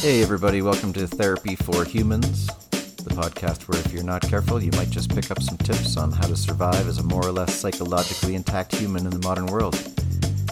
Hey, 0.00 0.22
everybody, 0.22 0.62
welcome 0.62 0.92
to 0.92 1.08
Therapy 1.08 1.56
for 1.56 1.84
Humans, 1.84 2.46
the 2.46 3.10
podcast 3.10 3.66
where 3.66 3.80
if 3.80 3.92
you're 3.92 4.04
not 4.04 4.22
careful, 4.22 4.62
you 4.62 4.70
might 4.76 4.90
just 4.90 5.12
pick 5.12 5.28
up 5.32 5.42
some 5.42 5.58
tips 5.58 5.96
on 5.96 6.12
how 6.12 6.28
to 6.28 6.36
survive 6.36 6.86
as 6.86 6.98
a 6.98 7.02
more 7.02 7.26
or 7.26 7.32
less 7.32 7.52
psychologically 7.52 8.36
intact 8.36 8.76
human 8.76 9.06
in 9.06 9.10
the 9.10 9.18
modern 9.26 9.46
world. 9.46 9.74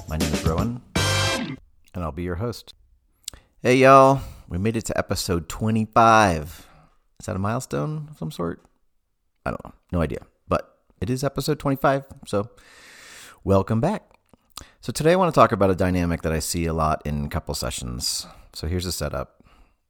My 0.08 0.16
name 0.16 0.32
is 0.32 0.44
Rowan, 0.44 0.82
and 0.96 1.58
I'll 1.94 2.10
be 2.10 2.24
your 2.24 2.34
host. 2.34 2.74
Hey, 3.62 3.76
y'all, 3.76 4.20
we 4.48 4.58
made 4.58 4.76
it 4.76 4.84
to 4.86 4.98
episode 4.98 5.48
25. 5.48 6.66
Is 7.20 7.26
that 7.26 7.36
a 7.36 7.38
milestone 7.38 8.08
of 8.10 8.18
some 8.18 8.32
sort? 8.32 8.60
I 9.46 9.50
don't 9.50 9.64
know. 9.64 9.74
No 9.92 10.00
idea. 10.00 10.26
But 10.48 10.76
it 11.00 11.08
is 11.08 11.22
episode 11.22 11.60
25, 11.60 12.04
so 12.26 12.50
welcome 13.44 13.80
back. 13.80 14.10
So 14.80 14.90
today 14.92 15.12
I 15.12 15.16
want 15.16 15.32
to 15.32 15.40
talk 15.40 15.52
about 15.52 15.70
a 15.70 15.76
dynamic 15.76 16.22
that 16.22 16.32
I 16.32 16.40
see 16.40 16.66
a 16.66 16.72
lot 16.72 17.00
in 17.04 17.30
couple 17.30 17.54
sessions. 17.54 18.26
So 18.52 18.66
here's 18.66 18.84
the 18.84 18.92
setup. 18.92 19.35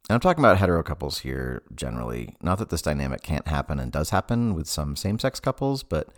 And 0.09 0.15
I'm 0.15 0.21
talking 0.21 0.45
about 0.45 0.59
hetero 0.59 0.83
couples 0.85 1.21
here 1.21 1.63
generally. 1.75 2.37
Not 2.41 2.59
that 2.59 2.71
this 2.71 2.83
dynamic 2.83 3.23
can't 3.23 3.49
happen 3.49 3.81
and 3.81 3.91
does 3.91 4.11
happen 4.11 4.55
with 4.55 4.69
some 4.69 4.95
same 4.95 5.19
sex 5.19 5.41
couples, 5.41 5.83
but 5.83 6.09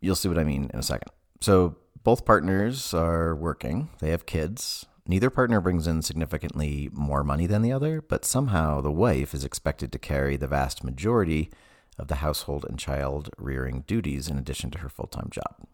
you'll 0.00 0.16
see 0.16 0.28
what 0.28 0.38
I 0.38 0.44
mean 0.44 0.70
in 0.72 0.78
a 0.78 0.82
second. 0.82 1.10
So 1.40 1.76
both 2.04 2.24
partners 2.24 2.94
are 2.94 3.34
working, 3.34 3.90
they 4.00 4.10
have 4.10 4.24
kids. 4.24 4.86
Neither 5.08 5.30
partner 5.30 5.60
brings 5.60 5.86
in 5.86 6.02
significantly 6.02 6.88
more 6.92 7.22
money 7.22 7.46
than 7.46 7.62
the 7.62 7.70
other, 7.70 8.00
but 8.00 8.24
somehow 8.24 8.80
the 8.80 8.90
wife 8.90 9.34
is 9.34 9.44
expected 9.44 9.92
to 9.92 9.98
carry 9.98 10.36
the 10.36 10.48
vast 10.48 10.82
majority 10.82 11.50
of 11.98 12.08
the 12.08 12.16
household 12.16 12.64
and 12.68 12.78
child 12.78 13.30
rearing 13.38 13.84
duties 13.86 14.28
in 14.28 14.38
addition 14.38 14.70
to 14.70 14.78
her 14.78 14.88
full 14.88 15.06
time 15.06 15.28
job. 15.30 15.66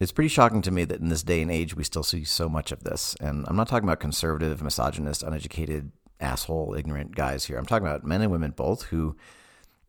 It's 0.00 0.12
pretty 0.12 0.28
shocking 0.28 0.62
to 0.62 0.70
me 0.70 0.84
that 0.84 1.00
in 1.00 1.08
this 1.08 1.24
day 1.24 1.42
and 1.42 1.50
age 1.50 1.74
we 1.74 1.82
still 1.82 2.04
see 2.04 2.24
so 2.24 2.48
much 2.48 2.70
of 2.70 2.84
this. 2.84 3.16
And 3.20 3.44
I'm 3.48 3.56
not 3.56 3.68
talking 3.68 3.88
about 3.88 3.98
conservative, 3.98 4.62
misogynist, 4.62 5.24
uneducated, 5.24 5.90
asshole, 6.20 6.74
ignorant 6.74 7.16
guys 7.16 7.46
here. 7.46 7.58
I'm 7.58 7.66
talking 7.66 7.86
about 7.86 8.04
men 8.04 8.22
and 8.22 8.30
women 8.30 8.52
both 8.52 8.84
who 8.84 9.16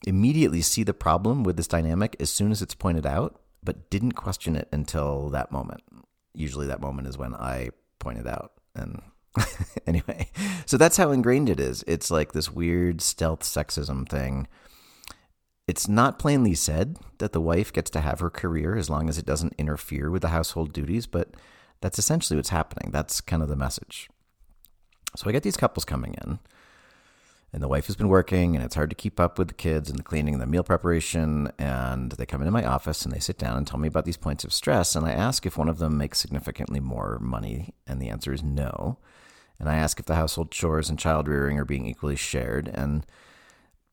immediately 0.08 0.62
see 0.62 0.84
the 0.84 0.94
problem 0.94 1.44
with 1.44 1.58
this 1.58 1.68
dynamic 1.68 2.16
as 2.20 2.32
soon 2.32 2.52
as 2.52 2.62
it's 2.62 2.74
pointed 2.74 3.06
out, 3.06 3.40
but 3.64 3.90
didn't 3.92 4.14
question 4.14 4.56
it 4.56 4.68
until 4.72 5.30
that 5.30 5.52
moment. 5.52 5.84
Usually 6.34 6.66
that 6.68 6.82
moment 6.82 7.08
is 7.08 7.18
when 7.18 7.36
I 7.36 7.70
point 8.00 8.18
it 8.18 8.28
out. 8.28 8.54
And 8.74 9.02
anyway, 9.88 10.32
so 10.66 10.78
that's 10.78 10.98
how 10.98 11.12
ingrained 11.12 11.50
it 11.50 11.60
is. 11.60 11.84
It's 11.86 12.10
like 12.10 12.32
this 12.32 12.52
weird 12.52 13.02
stealth 13.02 13.42
sexism 13.42 14.10
thing 14.10 14.48
it's 15.70 15.88
not 15.88 16.18
plainly 16.18 16.56
said 16.56 16.98
that 17.20 17.32
the 17.32 17.40
wife 17.40 17.72
gets 17.72 17.92
to 17.92 18.02
have 18.02 18.22
her 18.22 18.32
career 18.32 18.76
as 18.76 18.90
long 18.90 19.08
as 19.08 19.20
it 19.20 19.26
doesn't 19.26 19.54
interfere 19.60 20.10
with 20.10 20.24
the 20.24 20.30
household 20.30 20.74
duties, 20.74 21.06
but 21.06 21.36
that's 21.80 22.00
essentially 22.00 22.36
what's 22.36 22.50
happening. 22.50 22.90
That's 22.92 23.22
kind 23.22 23.44
of 23.44 23.50
the 23.50 23.56
message. 23.56 24.10
So 25.16 25.30
I 25.30 25.32
get 25.32 25.44
these 25.44 25.58
couples 25.58 25.86
coming 25.86 26.16
in, 26.26 26.40
and 27.54 27.62
the 27.62 27.68
wife 27.68 27.86
has 27.86 27.96
been 27.96 28.08
working, 28.08 28.56
and 28.56 28.66
it's 28.66 28.74
hard 28.74 28.90
to 28.90 28.96
keep 28.96 29.20
up 29.20 29.38
with 29.38 29.50
the 29.50 29.54
kids 29.54 29.92
and 29.92 30.00
the 30.00 30.04
cleaning 30.04 30.34
and 30.34 30.42
the 30.42 30.48
meal 30.48 30.64
preparation. 30.64 31.52
And 31.60 32.14
they 32.14 32.26
come 32.26 32.42
into 32.42 32.52
my 32.52 32.66
office 32.66 33.06
and 33.06 33.14
they 33.14 33.20
sit 33.20 33.38
down 33.38 33.56
and 33.56 33.68
tell 33.68 33.80
me 33.80 33.88
about 33.88 34.06
these 34.06 34.18
points 34.18 34.44
of 34.44 34.52
stress. 34.52 34.96
And 34.96 35.06
I 35.06 35.12
ask 35.12 35.46
if 35.46 35.56
one 35.56 35.70
of 35.70 35.78
them 35.78 36.00
makes 36.00 36.18
significantly 36.18 36.80
more 36.80 37.20
money, 37.22 37.76
and 37.86 38.02
the 38.02 38.10
answer 38.10 38.34
is 38.34 38.42
no. 38.42 38.98
And 39.60 39.70
I 39.70 39.76
ask 39.76 40.00
if 40.00 40.08
the 40.08 40.16
household 40.16 40.50
chores 40.50 40.90
and 40.90 40.98
child 40.98 41.28
rearing 41.28 41.60
are 41.60 41.66
being 41.66 41.86
equally 41.86 42.16
shared, 42.16 42.68
and 42.74 43.06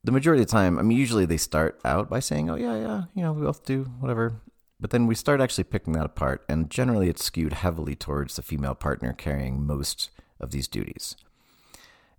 the 0.07 0.12
majority 0.12 0.41
of 0.41 0.47
the 0.47 0.53
time, 0.53 0.79
I 0.79 0.83
mean, 0.83 0.97
usually 0.97 1.27
they 1.27 1.37
start 1.37 1.81
out 1.85 2.09
by 2.09 2.21
saying, 2.21 2.49
"Oh 2.49 2.55
yeah, 2.55 2.77
yeah, 2.77 3.03
you 3.12 3.23
know, 3.23 3.33
we 3.33 3.43
both 3.43 3.65
do 3.65 3.85
whatever," 3.99 4.41
but 4.79 4.91
then 4.91 5.09
we 5.09 5.17
start 5.17 5.41
actually 5.41 5.65
picking 5.65 5.95
that 5.95 6.07
apart, 6.07 6.45
and 6.49 6.71
generally 6.71 7.09
it's 7.09 7.25
skewed 7.25 7.53
heavily 7.53 7.97
towards 7.97 8.37
the 8.37 8.43
female 8.43 8.77
partner 8.77 9.12
carrying 9.12 9.67
most 9.67 10.11
of 10.39 10.53
these 10.53 10.69
duties. 10.69 11.17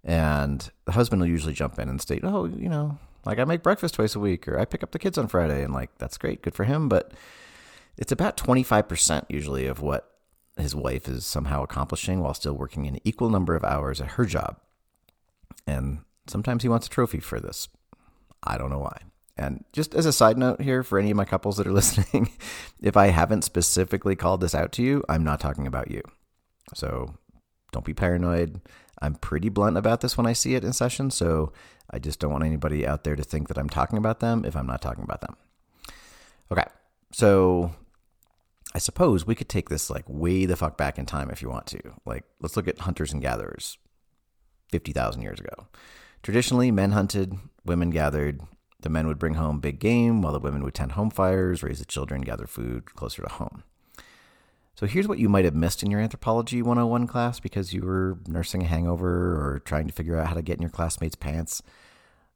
And 0.04 0.70
the 0.86 0.92
husband 0.92 1.22
will 1.22 1.30
usually 1.30 1.54
jump 1.54 1.80
in 1.80 1.88
and 1.88 2.02
state, 2.02 2.24
"Oh, 2.24 2.46
you 2.46 2.68
know, 2.68 3.00
like 3.26 3.40
I 3.40 3.46
make 3.46 3.64
breakfast 3.64 3.96
twice 3.96 4.16
a 4.16 4.20
week, 4.20 4.48
or 4.50 4.60
I 4.60 4.66
pick 4.66 4.84
up 4.84 4.92
the 4.92 5.00
kids 5.00 5.18
on 5.18 5.30
Friday," 5.30 5.64
and 5.64 5.74
like 5.74 5.98
that's 5.98 6.18
great, 6.18 6.42
good 6.42 6.56
for 6.56 6.66
him. 6.66 6.90
But 6.90 7.14
it's 7.98 8.12
about 8.12 8.36
twenty 8.36 8.64
five 8.64 8.90
percent 8.90 9.26
usually 9.30 9.66
of 9.66 9.82
what 9.82 10.12
his 10.58 10.76
wife 10.76 11.08
is 11.08 11.26
somehow 11.26 11.64
accomplishing 11.64 12.20
while 12.20 12.34
still 12.34 12.54
working 12.54 12.86
an 12.86 13.00
equal 13.06 13.30
number 13.30 13.56
of 13.56 13.64
hours 13.64 14.02
at 14.02 14.12
her 14.12 14.26
job. 14.26 14.58
And 15.66 16.00
sometimes 16.28 16.64
he 16.64 16.70
wants 16.70 16.88
a 16.88 16.90
trophy 16.90 17.20
for 17.20 17.40
this. 17.40 17.70
I 18.48 18.58
don't 18.58 18.70
know 18.70 18.80
why. 18.80 19.02
And 19.38 19.64
just 19.72 19.94
as 19.94 20.06
a 20.06 20.14
side 20.14 20.38
note 20.38 20.62
here, 20.62 20.82
for 20.82 20.98
any 20.98 21.12
of 21.12 21.18
my 21.18 21.26
couples 21.26 21.58
that 21.58 21.68
are 21.68 21.72
listening, 21.74 22.32
if 22.82 22.98
I 22.98 23.08
haven't 23.08 23.44
specifically 23.44 24.16
called 24.16 24.42
this 24.42 24.56
out 24.56 24.72
to 24.74 24.84
you, 24.84 25.04
I'm 25.08 25.24
not 25.24 25.40
talking 25.40 25.68
about 25.68 25.92
you. 25.92 26.02
So 26.74 27.14
don't 27.72 27.86
be 27.86 27.94
paranoid. 27.94 28.62
I'm 29.02 29.16
pretty 29.16 29.50
blunt 29.50 29.78
about 29.78 30.02
this 30.02 30.18
when 30.18 30.26
I 30.26 30.34
see 30.34 30.56
it 30.56 30.64
in 30.64 30.74
session. 30.74 31.12
So 31.12 31.54
I 31.92 32.00
just 32.00 32.20
don't 32.20 32.32
want 32.32 32.46
anybody 32.46 32.88
out 32.88 33.04
there 33.04 33.16
to 33.16 33.24
think 33.24 33.48
that 33.48 33.58
I'm 33.58 33.70
talking 33.70 33.98
about 33.98 34.20
them 34.20 34.44
if 34.44 34.56
I'm 34.56 34.66
not 34.66 34.82
talking 34.82 35.04
about 35.04 35.22
them. 35.22 35.36
Okay. 36.52 36.66
So 37.12 37.72
I 38.74 38.80
suppose 38.80 39.26
we 39.26 39.36
could 39.36 39.50
take 39.50 39.70
this 39.70 39.90
like 39.90 40.06
way 40.08 40.46
the 40.46 40.56
fuck 40.56 40.78
back 40.78 40.98
in 40.98 41.06
time 41.06 41.30
if 41.30 41.42
you 41.42 41.50
want 41.50 41.68
to. 41.68 41.80
Like, 42.06 42.24
let's 42.42 42.56
look 42.58 42.68
at 42.68 42.80
hunters 42.80 43.14
and 43.14 43.22
gatherers 43.22 43.78
50,000 44.72 45.22
years 45.22 45.40
ago. 45.40 45.68
Traditionally, 46.24 46.72
men 46.72 46.92
hunted, 46.92 47.38
women 47.68 47.90
gathered. 47.90 48.42
The 48.82 48.90
men 48.90 49.08
would 49.08 49.20
bring 49.20 49.36
home 49.36 49.60
big 49.60 49.80
game, 49.80 50.22
while 50.22 50.34
the 50.34 50.40
women 50.40 50.64
would 50.64 50.74
tend 50.74 50.94
home 50.94 51.10
fires, 51.10 51.64
raise 51.64 51.80
the 51.80 51.86
children, 51.86 52.22
gather 52.22 52.48
food 52.48 52.94
closer 52.96 53.24
to 53.24 53.30
home. 53.30 53.64
So 54.76 54.86
here's 54.86 55.08
what 55.08 55.18
you 55.18 55.28
might 55.28 55.46
have 55.46 55.56
missed 55.56 55.82
in 55.82 55.90
your 55.90 56.00
Anthropology 56.00 56.62
101 56.62 57.08
class 57.08 57.40
because 57.40 57.74
you 57.74 57.82
were 57.82 58.20
nursing 58.28 58.62
a 58.62 58.68
hangover 58.68 59.08
or 59.08 59.60
trying 59.66 59.88
to 59.88 59.94
figure 59.94 60.16
out 60.18 60.28
how 60.28 60.36
to 60.36 60.44
get 60.44 60.58
in 60.58 60.62
your 60.62 60.70
classmates' 60.70 61.16
pants. 61.16 61.64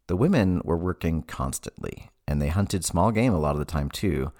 The 0.07 0.15
women 0.15 0.59
were 0.65 0.77
working 0.77 1.21
constantly, 1.21 2.09
and 2.27 2.41
they 2.41 2.47
hunted 2.47 2.83
small 2.83 3.11
game 3.11 3.33
a 3.33 3.39
lot 3.39 3.53
of 3.53 3.59
the 3.59 3.65
time 3.65 3.89
too. 3.89 4.31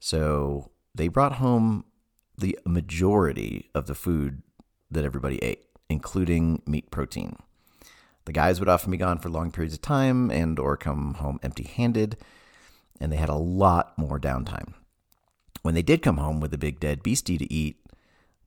So 0.00 0.72
they 0.94 1.06
brought 1.06 1.34
home 1.34 1.84
the 2.36 2.58
majority 2.66 3.70
of 3.72 3.86
the 3.86 3.94
food 3.94 4.42
that 4.90 5.04
everybody 5.04 5.38
ate, 5.42 5.66
including 5.88 6.60
meat 6.66 6.90
protein. 6.90 7.36
The 8.26 8.32
guys 8.32 8.58
would 8.58 8.68
often 8.68 8.90
be 8.90 8.96
gone 8.96 9.18
for 9.18 9.28
long 9.28 9.50
periods 9.50 9.74
of 9.74 9.82
time 9.82 10.30
and 10.30 10.58
or 10.58 10.76
come 10.76 11.14
home 11.14 11.38
empty-handed, 11.42 12.16
and 13.00 13.12
they 13.12 13.16
had 13.16 13.28
a 13.28 13.34
lot 13.34 13.96
more 13.98 14.18
downtime. 14.18 14.74
When 15.62 15.74
they 15.74 15.82
did 15.82 16.02
come 16.02 16.18
home 16.18 16.40
with 16.40 16.52
a 16.54 16.58
big 16.58 16.80
dead 16.80 17.02
beastie 17.02 17.38
to 17.38 17.52
eat, 17.52 17.80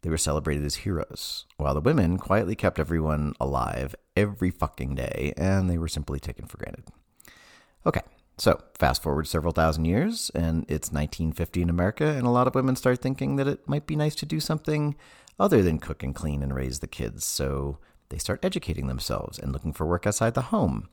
they 0.02 0.10
were 0.10 0.18
celebrated 0.18 0.64
as 0.64 0.76
heroes, 0.76 1.46
while 1.58 1.74
the 1.74 1.82
women 1.82 2.18
quietly 2.18 2.56
kept 2.56 2.80
everyone 2.80 3.34
alive 3.40 3.96
every 4.16 4.52
fucking 4.52 4.96
day, 4.96 5.34
and 5.36 5.70
they 5.70 5.78
were 5.78 5.88
simply 5.88 6.20
taken 6.20 6.46
for 6.46 6.58
granted. 6.58 6.86
Okay, 7.86 8.02
so 8.38 8.62
fast 8.78 9.02
forward 9.02 9.28
several 9.28 9.54
thousand 9.54 9.86
years, 9.86 10.32
and 10.36 10.64
it's 10.70 10.92
1950 10.92 11.62
in 11.64 11.70
America, 11.70 12.06
and 12.06 12.26
a 12.28 12.32
lot 12.32 12.48
of 12.48 12.56
women 12.56 12.76
start 12.76 13.02
thinking 13.02 13.36
that 13.38 13.48
it 13.48 13.68
might 13.68 13.88
be 13.88 13.96
nice 13.96 14.16
to 14.16 14.26
do 14.26 14.40
something 14.40 14.96
other 15.40 15.62
than 15.64 15.80
cook 15.80 16.04
and 16.04 16.16
clean 16.16 16.44
and 16.44 16.56
raise 16.56 16.80
the 16.80 16.88
kids. 16.88 17.26
So 17.26 17.80
they 18.10 18.18
start 18.18 18.44
educating 18.44 18.88
themselves 18.88 19.38
and 19.38 19.52
looking 19.52 19.74
for 19.74 19.86
work 19.86 20.08
outside 20.08 20.34
the 20.34 20.44
home. 20.44 20.90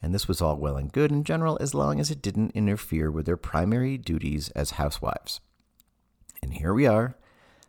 And 0.00 0.14
this 0.14 0.28
was 0.28 0.42
all 0.42 0.56
well 0.56 0.76
and 0.76 0.92
good 0.92 1.10
in 1.10 1.24
general 1.24 1.56
as 1.60 1.74
long 1.74 1.98
as 1.98 2.10
it 2.10 2.22
didn't 2.22 2.52
interfere 2.54 3.10
with 3.10 3.26
their 3.26 3.36
primary 3.36 3.96
duties 3.96 4.50
as 4.50 4.72
housewives. 4.72 5.40
And 6.42 6.52
here 6.54 6.74
we 6.74 6.86
are, 6.86 7.16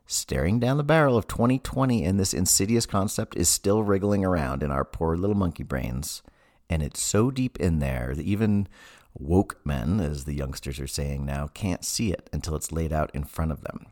staring 0.06 0.60
down 0.60 0.78
the 0.78 0.84
barrel 0.84 1.18
of 1.18 1.28
2020, 1.28 2.04
and 2.04 2.20
this 2.20 2.34
insidious 2.34 2.86
concept 2.86 3.36
is 3.38 3.48
still 3.48 3.84
wriggling 3.84 4.26
around 4.26 4.64
in 4.64 4.70
our 4.70 4.84
poor 4.84 5.16
little 5.16 5.36
monkey 5.36 5.64
brains. 5.64 6.22
And 6.70 6.84
it's 6.84 7.02
so 7.02 7.32
deep 7.32 7.58
in 7.60 7.80
there 7.80 8.14
that 8.16 8.26
even 8.26 8.68
woke 9.18 9.60
men, 9.64 10.02
as 10.02 10.26
the 10.26 10.34
youngsters 10.34 10.80
are 10.80 10.88
saying 10.88 11.26
now, 11.26 11.48
can't 11.48 11.86
see 11.86 12.12
it 12.12 12.30
until 12.34 12.56
it's 12.56 12.72
laid 12.72 12.92
out 12.92 13.12
in 13.14 13.24
front 13.24 13.52
of 13.52 13.62
them. 13.62 13.86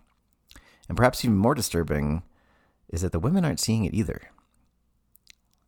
And 0.90 0.98
perhaps 0.98 1.24
even 1.24 1.38
more 1.38 1.56
disturbing 1.56 2.24
is 2.90 3.02
that 3.02 3.14
the 3.14 3.20
women 3.20 3.46
aren't 3.46 3.62
seeing 3.62 3.86
it 3.86 3.94
either 3.94 4.22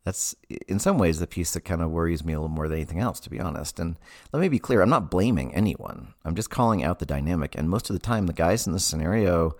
that's 0.05 0.35
in 0.67 0.79
some 0.79 0.97
ways 0.97 1.19
the 1.19 1.27
piece 1.27 1.51
that 1.53 1.61
kind 1.61 1.81
of 1.81 1.89
worries 1.89 2.23
me 2.23 2.33
a 2.33 2.39
little 2.39 2.47
more 2.47 2.67
than 2.67 2.77
anything 2.77 2.99
else, 2.99 3.19
to 3.21 3.29
be 3.29 3.39
honest. 3.39 3.79
And 3.79 3.97
let 4.31 4.39
me 4.39 4.47
be 4.47 4.59
clear 4.59 4.81
I'm 4.81 4.89
not 4.89 5.11
blaming 5.11 5.53
anyone, 5.53 6.13
I'm 6.23 6.35
just 6.35 6.49
calling 6.49 6.83
out 6.83 6.99
the 6.99 7.05
dynamic. 7.05 7.55
And 7.55 7.69
most 7.69 7.89
of 7.89 7.95
the 7.95 7.99
time, 7.99 8.27
the 8.27 8.33
guys 8.33 8.65
in 8.65 8.73
this 8.73 8.85
scenario 8.85 9.55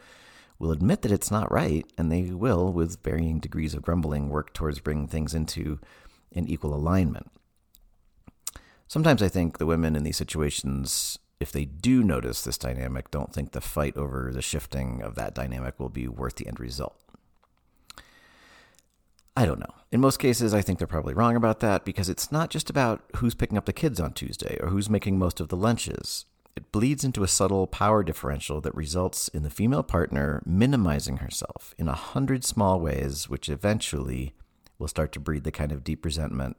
will 0.60 0.72
admit 0.72 1.02
that 1.02 1.12
it's 1.12 1.32
not 1.32 1.52
right, 1.52 1.86
and 1.98 2.12
they 2.12 2.32
will, 2.32 2.72
with 2.72 3.04
varying 3.04 3.40
degrees 3.40 3.74
of 3.74 3.82
grumbling, 3.82 4.30
work 4.30 4.54
towards 4.54 4.80
bringing 4.80 5.08
things 5.08 5.34
into 5.34 5.80
an 6.34 6.48
equal 6.48 6.74
alignment. 6.74 7.30
Sometimes 8.88 9.22
I 9.22 9.28
think 9.28 9.58
the 9.58 9.66
women 9.66 9.96
in 9.96 10.04
these 10.04 10.16
situations, 10.16 11.18
if 11.40 11.52
they 11.52 11.66
do 11.66 12.04
notice 12.04 12.44
this 12.44 12.58
dynamic, 12.58 13.12
don't 13.12 13.34
think 13.34 13.52
the 13.52 13.62
fight 13.62 13.98
over 13.98 14.32
the 14.32 14.42
shifting 14.42 15.02
of 15.02 15.16
that 15.16 15.34
dynamic 15.34 15.80
will 15.80 15.90
be 15.90 16.08
worth 16.08 16.36
the 16.36 16.48
end 16.48 16.60
result. 16.60 16.96
I 19.36 19.46
don't 19.46 19.60
know. 19.60 19.74
In 19.92 20.00
most 20.00 20.18
cases, 20.18 20.54
I 20.54 20.62
think 20.62 20.80
they're 20.80 20.88
probably 20.88 21.14
wrong 21.14 21.36
about 21.36 21.60
that 21.60 21.84
because 21.84 22.10
it's 22.10 22.32
not 22.32 22.50
just 22.50 22.70
about 22.70 23.04
who's 23.18 23.36
picking 23.36 23.58
up 23.58 23.66
the 23.66 23.74
kids 23.74 24.00
on 24.00 24.14
Tuesday 24.14 24.58
or 24.62 24.70
who's 24.70 24.90
making 24.90 25.20
most 25.20 25.40
of 25.40 25.50
the 25.50 25.58
lunches. 25.58 26.26
It 26.56 26.72
bleeds 26.72 27.04
into 27.04 27.24
a 27.24 27.28
subtle 27.28 27.68
power 27.68 28.02
differential 28.02 28.62
that 28.62 28.74
results 28.74 29.28
in 29.28 29.44
the 29.44 29.50
female 29.50 29.84
partner 29.84 30.42
minimizing 30.46 31.18
herself 31.18 31.76
in 31.78 31.90
a 31.90 31.94
hundred 31.94 32.46
small 32.46 32.80
ways, 32.80 33.30
which 33.30 33.50
eventually 33.50 34.34
will 34.80 34.88
start 34.88 35.12
to 35.14 35.20
breed 35.20 35.44
the 35.44 35.52
kind 35.52 35.74
of 35.74 35.84
deep 35.84 36.06
resentment 36.06 36.56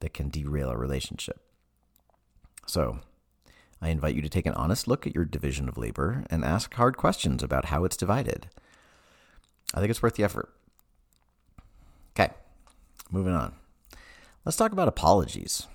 that 0.00 0.12
can 0.12 0.28
derail 0.28 0.68
a 0.68 0.76
relationship. 0.76 1.40
So, 2.66 3.00
I 3.80 3.88
invite 3.88 4.14
you 4.14 4.22
to 4.22 4.28
take 4.28 4.46
an 4.46 4.54
honest 4.54 4.86
look 4.86 5.06
at 5.06 5.14
your 5.14 5.24
division 5.24 5.66
of 5.68 5.78
labor 5.78 6.24
and 6.28 6.44
ask 6.44 6.74
hard 6.74 6.98
questions 6.98 7.42
about 7.42 7.66
how 7.66 7.84
it's 7.84 7.96
divided. 7.96 8.48
I 9.72 9.80
think 9.80 9.90
it's 9.90 10.02
worth 10.02 10.14
the 10.16 10.24
effort. 10.24 10.50
Moving 13.10 13.34
on. 13.34 13.54
Let's 14.44 14.56
talk 14.56 14.72
about 14.72 14.88
apologies. 14.88 15.66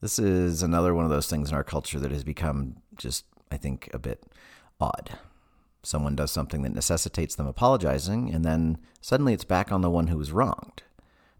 This 0.00 0.18
is 0.18 0.62
another 0.62 0.94
one 0.94 1.04
of 1.04 1.10
those 1.10 1.28
things 1.28 1.50
in 1.50 1.54
our 1.54 1.64
culture 1.64 1.98
that 1.98 2.10
has 2.10 2.24
become 2.24 2.76
just, 2.96 3.26
I 3.50 3.56
think, 3.56 3.90
a 3.92 3.98
bit 3.98 4.24
odd. 4.80 5.18
Someone 5.82 6.16
does 6.16 6.30
something 6.30 6.62
that 6.62 6.74
necessitates 6.74 7.34
them 7.34 7.46
apologizing, 7.46 8.32
and 8.32 8.44
then 8.44 8.78
suddenly 9.00 9.32
it's 9.32 9.44
back 9.44 9.72
on 9.72 9.80
the 9.80 9.90
one 9.90 10.08
who 10.08 10.18
was 10.18 10.32
wronged. 10.32 10.82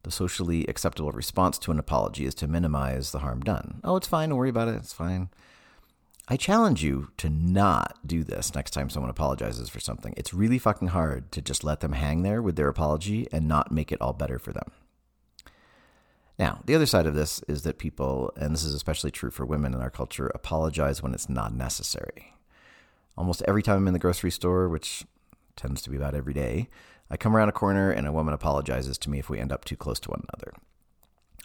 The 0.02 0.10
socially 0.10 0.66
acceptable 0.66 1.12
response 1.12 1.58
to 1.58 1.70
an 1.70 1.78
apology 1.78 2.24
is 2.24 2.34
to 2.36 2.48
minimize 2.48 3.12
the 3.12 3.18
harm 3.18 3.40
done. 3.40 3.80
Oh, 3.84 3.96
it's 3.96 4.08
fine. 4.08 4.30
Don't 4.30 4.38
worry 4.38 4.48
about 4.48 4.68
it. 4.68 4.76
It's 4.76 4.94
fine. 4.94 5.28
I 6.28 6.36
challenge 6.36 6.82
you 6.82 7.10
to 7.16 7.28
not 7.28 7.98
do 8.06 8.22
this 8.22 8.54
next 8.54 8.70
time 8.70 8.88
someone 8.88 9.10
apologizes 9.10 9.68
for 9.68 9.80
something. 9.80 10.14
It's 10.16 10.32
really 10.32 10.58
fucking 10.58 10.88
hard 10.88 11.32
to 11.32 11.42
just 11.42 11.64
let 11.64 11.80
them 11.80 11.92
hang 11.92 12.22
there 12.22 12.40
with 12.40 12.56
their 12.56 12.68
apology 12.68 13.26
and 13.32 13.48
not 13.48 13.72
make 13.72 13.90
it 13.90 14.00
all 14.00 14.12
better 14.12 14.38
for 14.38 14.52
them. 14.52 14.70
Now, 16.40 16.62
the 16.64 16.74
other 16.74 16.86
side 16.86 17.06
of 17.06 17.14
this 17.14 17.42
is 17.48 17.64
that 17.64 17.76
people, 17.76 18.32
and 18.34 18.54
this 18.54 18.64
is 18.64 18.72
especially 18.72 19.10
true 19.10 19.30
for 19.30 19.44
women 19.44 19.74
in 19.74 19.82
our 19.82 19.90
culture, 19.90 20.28
apologize 20.34 21.02
when 21.02 21.12
it's 21.12 21.28
not 21.28 21.52
necessary. 21.52 22.32
Almost 23.14 23.42
every 23.46 23.62
time 23.62 23.76
I'm 23.76 23.86
in 23.88 23.92
the 23.92 23.98
grocery 23.98 24.30
store, 24.30 24.66
which 24.66 25.04
tends 25.54 25.82
to 25.82 25.90
be 25.90 25.98
about 25.98 26.14
every 26.14 26.32
day, 26.32 26.70
I 27.10 27.18
come 27.18 27.36
around 27.36 27.50
a 27.50 27.52
corner 27.52 27.90
and 27.90 28.06
a 28.06 28.12
woman 28.12 28.32
apologizes 28.32 28.96
to 28.98 29.10
me 29.10 29.18
if 29.18 29.28
we 29.28 29.38
end 29.38 29.52
up 29.52 29.66
too 29.66 29.76
close 29.76 30.00
to 30.00 30.08
one 30.08 30.24
another. 30.32 30.54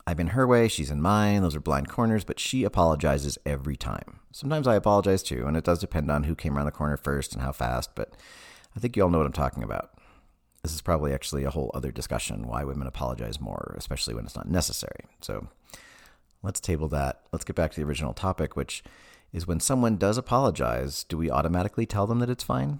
I'm 0.07 0.21
in 0.21 0.27
her 0.27 0.47
way, 0.47 0.69
she's 0.69 0.91
in 0.91 1.01
mine, 1.01 1.41
those 1.41 1.57
are 1.57 1.59
blind 1.59 1.89
corners, 1.89 2.23
but 2.23 2.39
she 2.39 2.63
apologizes 2.63 3.37
every 3.45 3.75
time. 3.75 4.21
Sometimes 4.31 4.65
I 4.65 4.75
apologize 4.75 5.23
too, 5.23 5.45
and 5.45 5.57
it 5.57 5.65
does 5.65 5.79
depend 5.79 6.09
on 6.09 6.23
who 6.23 6.35
came 6.35 6.55
around 6.55 6.67
the 6.67 6.71
corner 6.71 6.95
first 6.95 7.33
and 7.33 7.41
how 7.41 7.51
fast, 7.51 7.95
but 7.95 8.13
I 8.77 8.79
think 8.79 8.95
you 8.95 9.03
all 9.03 9.09
know 9.09 9.17
what 9.17 9.27
I'm 9.27 9.33
talking 9.33 9.63
about. 9.63 9.94
This 10.65 10.73
is 10.73 10.81
probably 10.81 11.13
actually 11.13 11.43
a 11.43 11.51
whole 11.51 11.69
other 11.75 11.91
discussion 11.91 12.47
why 12.47 12.63
women 12.63 12.87
apologize 12.87 13.39
more, 13.39 13.75
especially 13.77 14.15
when 14.15 14.25
it's 14.25 14.35
not 14.35 14.49
necessary. 14.49 15.05
So 15.21 15.47
let's 16.41 16.59
table 16.59 16.87
that. 16.87 17.21
Let's 17.31 17.45
get 17.45 17.55
back 17.55 17.69
to 17.73 17.79
the 17.79 17.85
original 17.85 18.13
topic, 18.13 18.55
which 18.55 18.83
is 19.31 19.45
when 19.45 19.59
someone 19.59 19.97
does 19.97 20.17
apologize, 20.17 21.03
do 21.03 21.19
we 21.19 21.29
automatically 21.29 21.85
tell 21.85 22.07
them 22.07 22.17
that 22.17 22.31
it's 22.31 22.43
fine? 22.43 22.79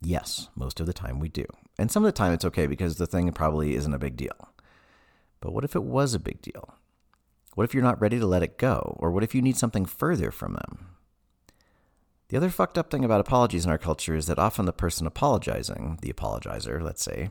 Yes, 0.00 0.50
most 0.54 0.78
of 0.78 0.86
the 0.86 0.92
time 0.92 1.18
we 1.18 1.28
do. 1.28 1.46
And 1.80 1.90
some 1.90 2.04
of 2.04 2.06
the 2.06 2.16
time 2.16 2.32
it's 2.32 2.44
okay 2.44 2.68
because 2.68 2.94
the 2.94 3.08
thing 3.08 3.32
probably 3.32 3.74
isn't 3.74 3.92
a 3.92 3.98
big 3.98 4.16
deal. 4.16 4.52
But 5.40 5.52
what 5.52 5.64
if 5.64 5.74
it 5.74 5.82
was 5.82 6.14
a 6.14 6.20
big 6.20 6.40
deal? 6.42 6.76
What 7.56 7.64
if 7.64 7.74
you're 7.74 7.82
not 7.82 8.00
ready 8.00 8.20
to 8.20 8.26
let 8.26 8.44
it 8.44 8.56
go? 8.56 8.96
Or 9.00 9.10
what 9.10 9.24
if 9.24 9.34
you 9.34 9.42
need 9.42 9.56
something 9.56 9.84
further 9.84 10.30
from 10.30 10.52
them? 10.52 10.90
The 12.28 12.36
other 12.36 12.50
fucked 12.50 12.76
up 12.76 12.90
thing 12.90 13.04
about 13.04 13.20
apologies 13.20 13.64
in 13.64 13.70
our 13.70 13.78
culture 13.78 14.14
is 14.14 14.26
that 14.26 14.38
often 14.38 14.66
the 14.66 14.72
person 14.72 15.06
apologizing, 15.06 15.98
the 16.02 16.12
apologizer, 16.12 16.82
let's 16.82 17.02
say, 17.02 17.30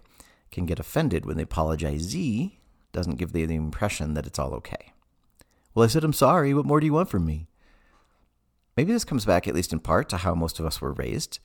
can 0.51 0.65
get 0.65 0.79
offended 0.79 1.25
when 1.25 1.37
the 1.37 1.45
apologizee 1.45 2.53
doesn't 2.93 3.17
give 3.17 3.31
the, 3.31 3.45
the 3.45 3.55
impression 3.55 4.15
that 4.15 4.25
it's 4.25 4.39
all 4.39 4.53
okay. 4.55 4.93
Well, 5.75 5.85
I 5.85 5.87
said 5.87 6.03
I'm 6.03 6.13
sorry. 6.13 6.53
What 6.53 6.65
more 6.65 6.79
do 6.79 6.87
you 6.87 6.93
want 6.93 7.09
from 7.09 7.25
me? 7.25 7.47
Maybe 8.75 8.91
this 8.91 9.05
comes 9.05 9.25
back, 9.25 9.47
at 9.47 9.53
least 9.53 9.71
in 9.71 9.79
part, 9.79 10.09
to 10.09 10.17
how 10.17 10.33
most 10.33 10.59
of 10.59 10.65
us 10.65 10.81
were 10.81 10.93
raised. 10.93 11.39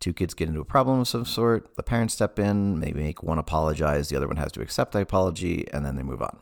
Two 0.00 0.12
kids 0.12 0.34
get 0.34 0.48
into 0.48 0.60
a 0.60 0.66
problem 0.66 1.00
of 1.00 1.08
some 1.08 1.24
sort, 1.24 1.74
the 1.76 1.82
parents 1.82 2.14
step 2.14 2.38
in, 2.38 2.78
maybe 2.78 3.02
make 3.02 3.22
one 3.22 3.38
apologize, 3.38 4.08
the 4.08 4.16
other 4.16 4.28
one 4.28 4.36
has 4.36 4.52
to 4.52 4.60
accept 4.60 4.92
the 4.92 5.00
apology, 5.00 5.66
and 5.72 5.84
then 5.84 5.96
they 5.96 6.02
move 6.02 6.22
on. 6.22 6.38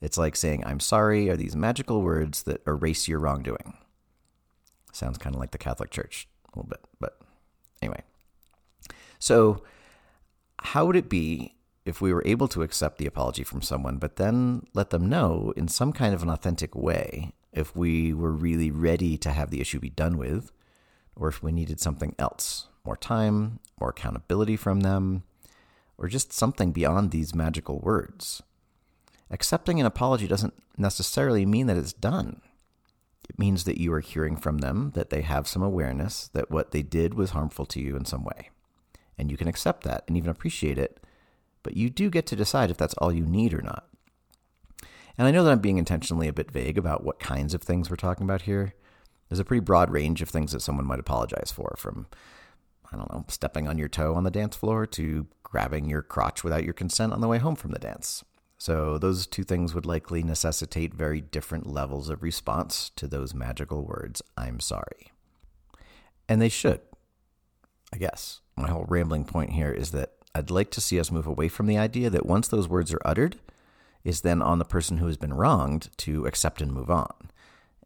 It's 0.00 0.18
like 0.18 0.36
saying, 0.36 0.64
I'm 0.66 0.80
sorry, 0.80 1.30
are 1.30 1.36
these 1.36 1.56
magical 1.56 2.02
words 2.02 2.42
that 2.42 2.62
erase 2.66 3.08
your 3.08 3.20
wrongdoing. 3.20 3.78
Sounds 4.94 5.18
kind 5.18 5.34
of 5.34 5.40
like 5.40 5.50
the 5.50 5.58
Catholic 5.58 5.90
Church 5.90 6.28
a 6.46 6.58
little 6.58 6.68
bit, 6.68 6.80
but 7.00 7.18
anyway. 7.82 8.02
So, 9.18 9.62
how 10.60 10.86
would 10.86 10.96
it 10.96 11.08
be 11.08 11.54
if 11.84 12.00
we 12.00 12.12
were 12.12 12.22
able 12.24 12.48
to 12.48 12.62
accept 12.62 12.98
the 12.98 13.06
apology 13.06 13.44
from 13.44 13.60
someone, 13.60 13.98
but 13.98 14.16
then 14.16 14.66
let 14.72 14.90
them 14.90 15.08
know 15.08 15.52
in 15.56 15.68
some 15.68 15.92
kind 15.92 16.14
of 16.14 16.22
an 16.22 16.30
authentic 16.30 16.74
way 16.74 17.32
if 17.52 17.76
we 17.76 18.14
were 18.14 18.32
really 18.32 18.70
ready 18.70 19.18
to 19.18 19.30
have 19.30 19.50
the 19.50 19.60
issue 19.60 19.78
be 19.78 19.90
done 19.90 20.16
with, 20.16 20.50
or 21.14 21.28
if 21.28 21.42
we 21.42 21.52
needed 21.52 21.80
something 21.80 22.14
else? 22.18 22.68
more 22.84 22.96
time, 22.96 23.60
more 23.80 23.90
accountability 23.90 24.56
from 24.56 24.80
them, 24.80 25.22
or 25.96 26.08
just 26.08 26.32
something 26.32 26.72
beyond 26.72 27.10
these 27.10 27.34
magical 27.34 27.78
words. 27.80 28.42
Accepting 29.30 29.80
an 29.80 29.86
apology 29.86 30.26
doesn't 30.26 30.54
necessarily 30.76 31.46
mean 31.46 31.66
that 31.66 31.76
it's 31.76 31.92
done. 31.92 32.40
It 33.28 33.38
means 33.38 33.64
that 33.64 33.80
you 33.80 33.92
are 33.92 34.00
hearing 34.00 34.36
from 34.36 34.58
them 34.58 34.92
that 34.94 35.10
they 35.10 35.22
have 35.22 35.48
some 35.48 35.62
awareness 35.62 36.28
that 36.34 36.50
what 36.50 36.70
they 36.70 36.82
did 36.82 37.14
was 37.14 37.30
harmful 37.30 37.66
to 37.66 37.80
you 37.80 37.96
in 37.96 38.04
some 38.04 38.24
way. 38.24 38.50
And 39.16 39.30
you 39.30 39.36
can 39.36 39.48
accept 39.48 39.84
that 39.84 40.04
and 40.06 40.16
even 40.16 40.30
appreciate 40.30 40.78
it, 40.78 41.00
but 41.62 41.76
you 41.76 41.88
do 41.88 42.10
get 42.10 42.26
to 42.26 42.36
decide 42.36 42.70
if 42.70 42.76
that's 42.76 42.94
all 42.94 43.12
you 43.12 43.24
need 43.24 43.54
or 43.54 43.62
not. 43.62 43.88
And 45.16 45.26
I 45.26 45.30
know 45.30 45.44
that 45.44 45.52
I'm 45.52 45.60
being 45.60 45.78
intentionally 45.78 46.28
a 46.28 46.32
bit 46.32 46.50
vague 46.50 46.76
about 46.76 47.04
what 47.04 47.20
kinds 47.20 47.54
of 47.54 47.62
things 47.62 47.88
we're 47.88 47.96
talking 47.96 48.24
about 48.24 48.42
here. 48.42 48.74
There's 49.28 49.38
a 49.38 49.44
pretty 49.44 49.60
broad 49.60 49.90
range 49.90 50.20
of 50.22 50.28
things 50.28 50.52
that 50.52 50.60
someone 50.60 50.86
might 50.86 51.00
apologize 51.00 51.52
for, 51.52 51.74
from 51.78 52.06
I 52.92 52.96
don't 52.96 53.12
know, 53.12 53.24
stepping 53.28 53.68
on 53.68 53.78
your 53.78 53.88
toe 53.88 54.14
on 54.14 54.24
the 54.24 54.30
dance 54.30 54.56
floor 54.56 54.86
to 54.86 55.26
grabbing 55.42 55.88
your 55.88 56.02
crotch 56.02 56.44
without 56.44 56.64
your 56.64 56.74
consent 56.74 57.12
on 57.12 57.20
the 57.20 57.28
way 57.28 57.38
home 57.38 57.56
from 57.56 57.72
the 57.72 57.78
dance. 57.78 58.24
So, 58.64 58.96
those 58.96 59.26
two 59.26 59.44
things 59.44 59.74
would 59.74 59.84
likely 59.84 60.22
necessitate 60.22 60.94
very 60.94 61.20
different 61.20 61.66
levels 61.66 62.08
of 62.08 62.22
response 62.22 62.90
to 62.96 63.06
those 63.06 63.34
magical 63.34 63.84
words, 63.84 64.22
I'm 64.38 64.58
sorry. 64.58 65.12
And 66.30 66.40
they 66.40 66.48
should, 66.48 66.80
I 67.92 67.98
guess. 67.98 68.40
My 68.56 68.70
whole 68.70 68.86
rambling 68.88 69.26
point 69.26 69.50
here 69.50 69.70
is 69.70 69.90
that 69.90 70.12
I'd 70.34 70.48
like 70.48 70.70
to 70.70 70.80
see 70.80 70.98
us 70.98 71.10
move 71.10 71.26
away 71.26 71.48
from 71.48 71.66
the 71.66 71.76
idea 71.76 72.08
that 72.08 72.24
once 72.24 72.48
those 72.48 72.66
words 72.66 72.90
are 72.94 73.02
uttered, 73.04 73.38
is 74.02 74.22
then 74.22 74.40
on 74.40 74.58
the 74.58 74.64
person 74.64 74.96
who 74.96 75.08
has 75.08 75.18
been 75.18 75.34
wronged 75.34 75.90
to 75.98 76.24
accept 76.24 76.62
and 76.62 76.72
move 76.72 76.90
on. 76.90 77.12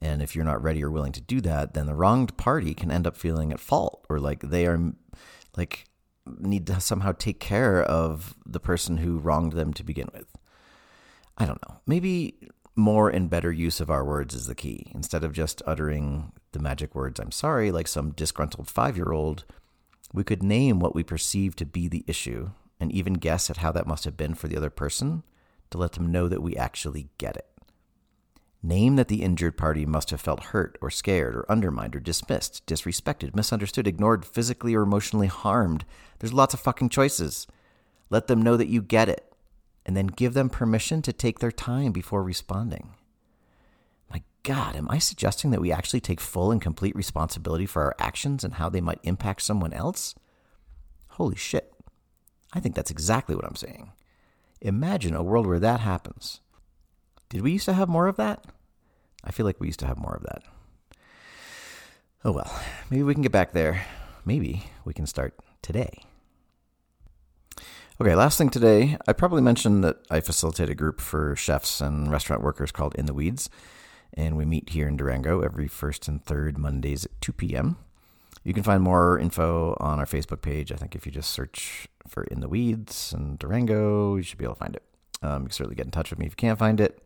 And 0.00 0.22
if 0.22 0.36
you're 0.36 0.44
not 0.44 0.62
ready 0.62 0.84
or 0.84 0.92
willing 0.92 1.10
to 1.10 1.20
do 1.20 1.40
that, 1.40 1.74
then 1.74 1.86
the 1.86 1.94
wronged 1.96 2.36
party 2.36 2.72
can 2.72 2.92
end 2.92 3.04
up 3.04 3.16
feeling 3.16 3.50
at 3.50 3.58
fault 3.58 4.06
or 4.08 4.20
like 4.20 4.42
they 4.42 4.64
are 4.68 4.92
like 5.56 5.86
need 6.38 6.68
to 6.68 6.80
somehow 6.80 7.10
take 7.10 7.40
care 7.40 7.82
of 7.82 8.36
the 8.46 8.60
person 8.60 8.98
who 8.98 9.18
wronged 9.18 9.54
them 9.54 9.74
to 9.74 9.82
begin 9.82 10.08
with. 10.14 10.37
I 11.38 11.46
don't 11.46 11.62
know. 11.66 11.76
Maybe 11.86 12.34
more 12.76 13.08
and 13.08 13.30
better 13.30 13.50
use 13.50 13.80
of 13.80 13.90
our 13.90 14.04
words 14.04 14.34
is 14.34 14.46
the 14.46 14.54
key. 14.54 14.90
Instead 14.94 15.24
of 15.24 15.32
just 15.32 15.62
uttering 15.66 16.32
the 16.52 16.58
magic 16.58 16.94
words, 16.94 17.18
I'm 17.18 17.32
sorry, 17.32 17.70
like 17.70 17.88
some 17.88 18.10
disgruntled 18.10 18.68
five 18.68 18.96
year 18.96 19.12
old, 19.12 19.44
we 20.12 20.24
could 20.24 20.42
name 20.42 20.80
what 20.80 20.94
we 20.94 21.02
perceive 21.02 21.56
to 21.56 21.66
be 21.66 21.88
the 21.88 22.04
issue 22.06 22.50
and 22.80 22.92
even 22.92 23.14
guess 23.14 23.50
at 23.50 23.58
how 23.58 23.72
that 23.72 23.86
must 23.86 24.04
have 24.04 24.16
been 24.16 24.34
for 24.34 24.48
the 24.48 24.56
other 24.56 24.70
person 24.70 25.22
to 25.70 25.78
let 25.78 25.92
them 25.92 26.10
know 26.10 26.28
that 26.28 26.42
we 26.42 26.56
actually 26.56 27.08
get 27.18 27.36
it. 27.36 27.46
Name 28.62 28.96
that 28.96 29.08
the 29.08 29.22
injured 29.22 29.56
party 29.56 29.86
must 29.86 30.10
have 30.10 30.20
felt 30.20 30.44
hurt 30.44 30.76
or 30.80 30.90
scared 30.90 31.36
or 31.36 31.50
undermined 31.50 31.94
or 31.94 32.00
dismissed, 32.00 32.66
disrespected, 32.66 33.34
misunderstood, 33.34 33.86
ignored, 33.86 34.24
physically 34.24 34.74
or 34.74 34.82
emotionally 34.82 35.28
harmed. 35.28 35.84
There's 36.18 36.32
lots 36.32 36.54
of 36.54 36.60
fucking 36.60 36.88
choices. 36.88 37.46
Let 38.10 38.26
them 38.26 38.42
know 38.42 38.56
that 38.56 38.68
you 38.68 38.82
get 38.82 39.08
it, 39.08 39.27
and 39.88 39.96
then 39.96 40.06
give 40.06 40.34
them 40.34 40.50
permission 40.50 41.00
to 41.00 41.14
take 41.14 41.38
their 41.38 41.50
time 41.50 41.92
before 41.92 42.22
responding. 42.22 42.90
My 44.12 44.22
God, 44.42 44.76
am 44.76 44.86
I 44.90 44.98
suggesting 44.98 45.50
that 45.50 45.62
we 45.62 45.72
actually 45.72 46.02
take 46.02 46.20
full 46.20 46.50
and 46.50 46.60
complete 46.60 46.94
responsibility 46.94 47.64
for 47.64 47.80
our 47.84 47.96
actions 47.98 48.44
and 48.44 48.52
how 48.52 48.68
they 48.68 48.82
might 48.82 49.00
impact 49.02 49.40
someone 49.40 49.72
else? 49.72 50.14
Holy 51.12 51.36
shit. 51.36 51.72
I 52.52 52.60
think 52.60 52.74
that's 52.74 52.90
exactly 52.90 53.34
what 53.34 53.46
I'm 53.46 53.56
saying. 53.56 53.92
Imagine 54.60 55.14
a 55.14 55.22
world 55.22 55.46
where 55.46 55.58
that 55.58 55.80
happens. 55.80 56.42
Did 57.30 57.40
we 57.40 57.52
used 57.52 57.64
to 57.64 57.72
have 57.72 57.88
more 57.88 58.08
of 58.08 58.16
that? 58.16 58.44
I 59.24 59.30
feel 59.30 59.46
like 59.46 59.58
we 59.58 59.68
used 59.68 59.80
to 59.80 59.86
have 59.86 59.96
more 59.96 60.16
of 60.16 60.22
that. 60.24 60.42
Oh 62.26 62.32
well, 62.32 62.60
maybe 62.90 63.04
we 63.04 63.14
can 63.14 63.22
get 63.22 63.32
back 63.32 63.52
there. 63.52 63.86
Maybe 64.26 64.64
we 64.84 64.92
can 64.92 65.06
start 65.06 65.34
today. 65.62 66.04
Okay, 68.00 68.14
last 68.14 68.38
thing 68.38 68.48
today. 68.48 68.96
I 69.08 69.12
probably 69.12 69.42
mentioned 69.42 69.82
that 69.82 69.96
I 70.08 70.20
facilitate 70.20 70.70
a 70.70 70.74
group 70.76 71.00
for 71.00 71.34
chefs 71.34 71.80
and 71.80 72.12
restaurant 72.12 72.44
workers 72.44 72.70
called 72.70 72.94
In 72.94 73.06
the 73.06 73.12
Weeds, 73.12 73.50
and 74.14 74.36
we 74.36 74.44
meet 74.44 74.68
here 74.68 74.86
in 74.86 74.96
Durango 74.96 75.40
every 75.40 75.66
first 75.66 76.06
and 76.06 76.24
third 76.24 76.58
Mondays 76.58 77.06
at 77.06 77.20
2 77.20 77.32
p.m. 77.32 77.76
You 78.44 78.54
can 78.54 78.62
find 78.62 78.84
more 78.84 79.18
info 79.18 79.76
on 79.80 79.98
our 79.98 80.06
Facebook 80.06 80.42
page. 80.42 80.70
I 80.70 80.76
think 80.76 80.94
if 80.94 81.06
you 81.06 81.10
just 81.10 81.32
search 81.32 81.88
for 82.06 82.22
In 82.22 82.38
the 82.38 82.48
Weeds 82.48 83.12
and 83.12 83.36
Durango, 83.36 84.14
you 84.14 84.22
should 84.22 84.38
be 84.38 84.44
able 84.44 84.54
to 84.54 84.60
find 84.60 84.76
it. 84.76 84.84
Um, 85.20 85.42
you 85.42 85.48
can 85.48 85.54
certainly 85.54 85.74
get 85.74 85.86
in 85.86 85.90
touch 85.90 86.10
with 86.10 86.20
me 86.20 86.26
if 86.26 86.32
you 86.34 86.36
can't 86.36 86.56
find 86.56 86.80
it. 86.80 87.02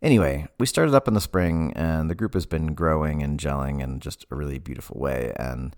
Anyway, 0.00 0.48
we 0.58 0.64
started 0.64 0.94
up 0.94 1.06
in 1.06 1.12
the 1.12 1.20
spring, 1.20 1.74
and 1.76 2.08
the 2.08 2.14
group 2.14 2.32
has 2.32 2.46
been 2.46 2.72
growing 2.72 3.22
and 3.22 3.38
gelling 3.38 3.82
in 3.82 4.00
just 4.00 4.24
a 4.30 4.34
really 4.34 4.58
beautiful 4.58 4.98
way. 4.98 5.34
And 5.36 5.76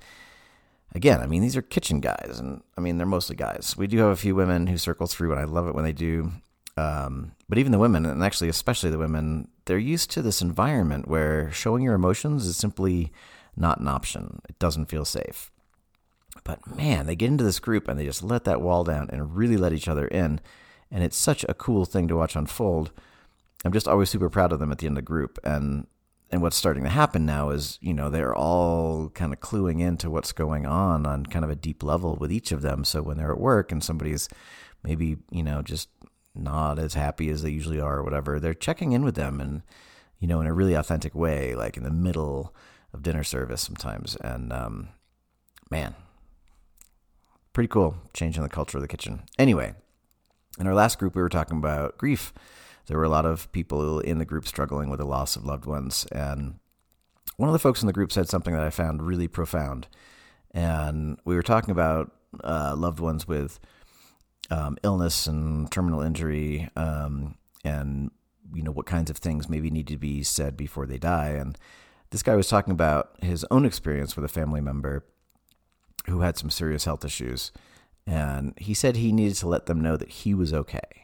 again, 0.94 1.20
I 1.20 1.26
mean, 1.26 1.42
these 1.42 1.56
are 1.56 1.62
kitchen 1.62 2.00
guys, 2.00 2.38
and 2.38 2.62
I 2.78 2.80
mean, 2.80 2.98
they're 2.98 3.06
mostly 3.06 3.36
guys. 3.36 3.74
We 3.76 3.86
do 3.86 3.98
have 3.98 4.10
a 4.10 4.16
few 4.16 4.34
women 4.34 4.66
who 4.66 4.78
circle 4.78 5.06
through, 5.06 5.32
and 5.32 5.40
I 5.40 5.44
love 5.44 5.66
it 5.66 5.74
when 5.74 5.84
they 5.84 5.92
do. 5.92 6.32
Um, 6.76 7.32
but 7.48 7.58
even 7.58 7.72
the 7.72 7.78
women, 7.78 8.04
and 8.06 8.22
actually, 8.22 8.48
especially 8.48 8.90
the 8.90 8.98
women, 8.98 9.48
they're 9.64 9.78
used 9.78 10.10
to 10.12 10.22
this 10.22 10.42
environment 10.42 11.08
where 11.08 11.50
showing 11.52 11.82
your 11.82 11.94
emotions 11.94 12.46
is 12.46 12.56
simply 12.56 13.12
not 13.56 13.80
an 13.80 13.88
option. 13.88 14.40
It 14.48 14.58
doesn't 14.58 14.86
feel 14.86 15.04
safe. 15.04 15.50
But 16.42 16.76
man, 16.76 17.06
they 17.06 17.14
get 17.14 17.28
into 17.28 17.44
this 17.44 17.60
group 17.60 17.86
and 17.86 17.98
they 17.98 18.04
just 18.04 18.22
let 18.22 18.44
that 18.44 18.60
wall 18.60 18.82
down 18.84 19.08
and 19.10 19.36
really 19.36 19.56
let 19.56 19.72
each 19.72 19.88
other 19.88 20.08
in. 20.08 20.40
And 20.90 21.04
it's 21.04 21.16
such 21.16 21.44
a 21.48 21.54
cool 21.54 21.84
thing 21.84 22.08
to 22.08 22.16
watch 22.16 22.34
unfold. 22.34 22.90
I'm 23.64 23.72
just 23.72 23.88
always 23.88 24.10
super 24.10 24.28
proud 24.28 24.52
of 24.52 24.58
them 24.58 24.72
at 24.72 24.78
the 24.78 24.86
end 24.86 24.98
of 24.98 25.04
the 25.04 25.06
group. 25.06 25.38
And 25.44 25.86
and 26.34 26.42
what's 26.42 26.56
starting 26.56 26.82
to 26.82 26.90
happen 26.90 27.24
now 27.24 27.50
is, 27.50 27.78
you 27.80 27.94
know, 27.94 28.10
they're 28.10 28.34
all 28.34 29.08
kind 29.10 29.32
of 29.32 29.38
cluing 29.38 29.80
into 29.80 30.10
what's 30.10 30.32
going 30.32 30.66
on 30.66 31.06
on 31.06 31.24
kind 31.26 31.44
of 31.44 31.50
a 31.50 31.54
deep 31.54 31.80
level 31.80 32.16
with 32.16 32.32
each 32.32 32.50
of 32.50 32.60
them. 32.60 32.82
So 32.82 33.02
when 33.02 33.16
they're 33.16 33.30
at 33.30 33.38
work 33.38 33.70
and 33.70 33.84
somebody's 33.84 34.28
maybe, 34.82 35.18
you 35.30 35.44
know, 35.44 35.62
just 35.62 35.88
not 36.34 36.80
as 36.80 36.94
happy 36.94 37.30
as 37.30 37.42
they 37.42 37.50
usually 37.50 37.78
are 37.78 37.98
or 37.98 38.02
whatever, 38.02 38.40
they're 38.40 38.52
checking 38.52 38.90
in 38.90 39.04
with 39.04 39.14
them 39.14 39.40
and, 39.40 39.62
you 40.18 40.26
know, 40.26 40.40
in 40.40 40.48
a 40.48 40.52
really 40.52 40.74
authentic 40.74 41.14
way, 41.14 41.54
like 41.54 41.76
in 41.76 41.84
the 41.84 41.90
middle 41.90 42.52
of 42.92 43.04
dinner 43.04 43.22
service 43.22 43.62
sometimes. 43.62 44.16
And 44.16 44.52
um, 44.52 44.88
man, 45.70 45.94
pretty 47.52 47.68
cool 47.68 47.94
changing 48.12 48.42
the 48.42 48.48
culture 48.48 48.76
of 48.76 48.82
the 48.82 48.88
kitchen. 48.88 49.22
Anyway, 49.38 49.74
in 50.58 50.66
our 50.66 50.74
last 50.74 50.98
group, 50.98 51.14
we 51.14 51.22
were 51.22 51.28
talking 51.28 51.58
about 51.58 51.96
grief 51.96 52.34
there 52.86 52.98
were 52.98 53.04
a 53.04 53.08
lot 53.08 53.26
of 53.26 53.50
people 53.52 54.00
in 54.00 54.18
the 54.18 54.24
group 54.24 54.46
struggling 54.46 54.90
with 54.90 55.00
the 55.00 55.06
loss 55.06 55.36
of 55.36 55.44
loved 55.44 55.66
ones. 55.66 56.06
And 56.12 56.58
one 57.36 57.48
of 57.48 57.52
the 57.52 57.58
folks 57.58 57.82
in 57.82 57.86
the 57.86 57.92
group 57.92 58.12
said 58.12 58.28
something 58.28 58.54
that 58.54 58.62
I 58.62 58.70
found 58.70 59.02
really 59.02 59.28
profound. 59.28 59.88
And 60.52 61.18
we 61.24 61.34
were 61.34 61.42
talking 61.42 61.72
about 61.72 62.12
uh, 62.42 62.74
loved 62.76 63.00
ones 63.00 63.26
with 63.26 63.58
um, 64.50 64.76
illness 64.82 65.26
and 65.26 65.70
terminal 65.70 66.02
injury, 66.02 66.68
um, 66.76 67.36
and 67.64 68.10
you 68.52 68.62
know 68.62 68.70
what 68.70 68.86
kinds 68.86 69.10
of 69.10 69.16
things 69.16 69.48
maybe 69.48 69.70
need 69.70 69.88
to 69.88 69.96
be 69.96 70.22
said 70.22 70.56
before 70.56 70.86
they 70.86 70.98
die. 70.98 71.30
And 71.30 71.56
this 72.10 72.22
guy 72.22 72.36
was 72.36 72.48
talking 72.48 72.72
about 72.72 73.10
his 73.22 73.46
own 73.50 73.64
experience 73.64 74.14
with 74.14 74.24
a 74.24 74.28
family 74.28 74.60
member 74.60 75.04
who 76.06 76.20
had 76.20 76.36
some 76.36 76.50
serious 76.50 76.84
health 76.84 77.04
issues, 77.04 77.52
and 78.06 78.52
he 78.58 78.74
said 78.74 78.96
he 78.96 79.12
needed 79.12 79.36
to 79.36 79.48
let 79.48 79.66
them 79.66 79.80
know 79.80 79.96
that 79.96 80.10
he 80.10 80.34
was 80.34 80.52
okay 80.52 81.03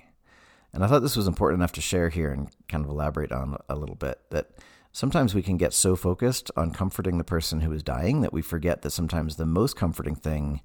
and 0.73 0.85
I 0.85 0.87
thought 0.87 1.03
this 1.03 1.17
was 1.17 1.27
important 1.27 1.61
enough 1.61 1.73
to 1.73 1.81
share 1.81 2.09
here 2.09 2.31
and 2.31 2.49
kind 2.69 2.85
of 2.85 2.91
elaborate 2.91 3.33
on 3.33 3.57
a 3.69 3.77
little 3.77 3.97
bit 3.97 4.21
that 4.31 4.51
sometimes 4.93 5.35
we 5.35 5.43
can 5.43 5.57
get 5.57 5.73
so 5.73 5.97
focused 5.97 6.51
on 6.57 6.73
comforting 6.73 7.19
the 7.19 7.25
person 7.25 7.61
who 7.61 7.73
is 7.73 7.83
dying 7.83 8.21
that 8.21 8.33
we 8.33 8.43
forget 8.43 8.83
that 8.83 8.91
sometimes 8.91 9.37
the 9.37 9.47
most 9.47 9.77
comforting 9.77 10.15
thing 10.15 10.61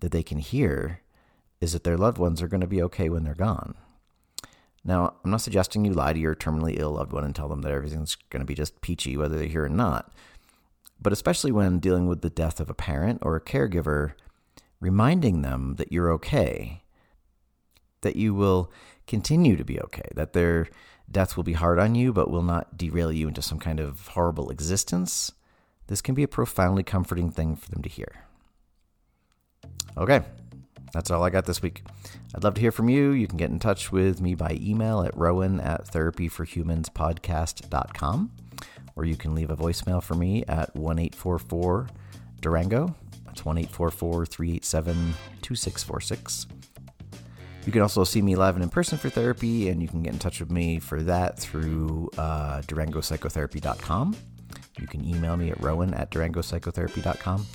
that 0.00 0.12
they 0.12 0.22
can 0.22 0.38
hear 0.38 1.00
is 1.60 1.72
that 1.72 1.84
their 1.84 1.98
loved 1.98 2.18
ones 2.18 2.40
are 2.40 2.48
going 2.48 2.60
to 2.60 2.66
be 2.66 2.82
okay 2.82 3.08
when 3.08 3.24
they're 3.24 3.34
gone. 3.34 3.74
Now, 4.82 5.14
I'm 5.22 5.30
not 5.30 5.42
suggesting 5.42 5.84
you 5.84 5.92
lie 5.92 6.14
to 6.14 6.18
your 6.18 6.34
terminally 6.34 6.78
ill 6.78 6.92
loved 6.92 7.12
one 7.12 7.24
and 7.24 7.34
tell 7.34 7.48
them 7.48 7.60
that 7.62 7.72
everything's 7.72 8.16
going 8.30 8.40
to 8.40 8.46
be 8.46 8.54
just 8.54 8.80
peachy 8.80 9.16
whether 9.16 9.36
they're 9.36 9.46
here 9.46 9.64
or 9.64 9.68
not. 9.68 10.10
But 11.00 11.12
especially 11.12 11.52
when 11.52 11.80
dealing 11.80 12.06
with 12.06 12.22
the 12.22 12.30
death 12.30 12.60
of 12.60 12.70
a 12.70 12.74
parent 12.74 13.20
or 13.22 13.36
a 13.36 13.40
caregiver, 13.40 14.12
reminding 14.80 15.42
them 15.42 15.74
that 15.76 15.92
you're 15.92 16.10
okay, 16.12 16.82
that 18.00 18.16
you 18.16 18.34
will 18.34 18.70
continue 19.10 19.56
to 19.56 19.64
be 19.64 19.80
okay, 19.80 20.08
that 20.14 20.32
their 20.32 20.68
death 21.10 21.36
will 21.36 21.42
be 21.42 21.54
hard 21.54 21.80
on 21.80 21.96
you, 21.96 22.12
but 22.12 22.30
will 22.30 22.44
not 22.44 22.78
derail 22.78 23.12
you 23.12 23.26
into 23.26 23.42
some 23.42 23.58
kind 23.58 23.80
of 23.80 24.06
horrible 24.08 24.50
existence, 24.50 25.32
this 25.88 26.00
can 26.00 26.14
be 26.14 26.22
a 26.22 26.28
profoundly 26.28 26.84
comforting 26.84 27.32
thing 27.32 27.56
for 27.56 27.68
them 27.70 27.82
to 27.82 27.88
hear. 27.88 28.26
Okay, 29.98 30.20
that's 30.92 31.10
all 31.10 31.24
I 31.24 31.30
got 31.30 31.46
this 31.46 31.60
week. 31.60 31.82
I'd 32.32 32.44
love 32.44 32.54
to 32.54 32.60
hear 32.60 32.70
from 32.70 32.88
you. 32.88 33.10
You 33.10 33.26
can 33.26 33.36
get 33.36 33.50
in 33.50 33.58
touch 33.58 33.90
with 33.90 34.20
me 34.20 34.36
by 34.36 34.56
email 34.60 35.02
at 35.02 35.16
rowan 35.16 35.60
at 35.60 35.88
therapyforhumanspodcast.com, 35.88 38.30
or 38.94 39.04
you 39.04 39.16
can 39.16 39.34
leave 39.34 39.50
a 39.50 39.56
voicemail 39.56 40.00
for 40.00 40.14
me 40.14 40.44
at 40.44 40.76
1844 40.76 41.88
Durango. 42.40 42.94
That's 43.26 43.44
1844 43.44 44.26
387 44.26 45.14
2646. 45.42 46.46
You 47.66 47.72
can 47.72 47.82
also 47.82 48.04
see 48.04 48.22
me 48.22 48.36
live 48.36 48.54
and 48.54 48.62
in 48.64 48.70
person 48.70 48.96
for 48.96 49.10
therapy, 49.10 49.68
and 49.68 49.82
you 49.82 49.88
can 49.88 50.02
get 50.02 50.12
in 50.12 50.18
touch 50.18 50.40
with 50.40 50.50
me 50.50 50.78
for 50.78 51.02
that 51.02 51.38
through 51.38 52.10
uh, 52.16 52.62
DurangoPsychotherapy.com. 52.62 54.16
You 54.78 54.86
can 54.86 55.04
email 55.04 55.36
me 55.36 55.50
at 55.50 55.60
rowan 55.60 55.92
at 55.94 56.10
DurangoPsychotherapy.com, 56.10 57.46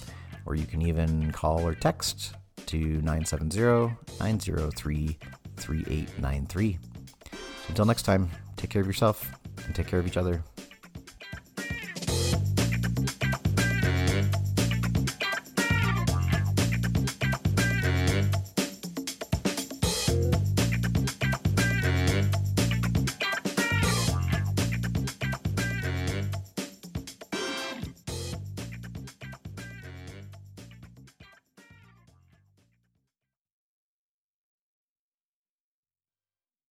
or 0.46 0.56
you 0.56 0.66
can 0.66 0.82
even 0.84 1.32
call 1.32 1.66
or 1.66 1.74
text 1.74 2.36
to 2.68 2.78
970 2.78 3.96
903 4.20 5.18
3893. 5.58 6.80
Until 7.70 7.86
next 7.86 8.04
time, 8.04 8.30
take 8.58 8.70
care 8.70 8.82
of 8.82 8.88
yourself 8.88 9.32
and 9.66 9.74
take 9.74 9.88
care 9.88 10.00
of 10.00 10.06
each 10.08 10.18
other. 10.18 10.44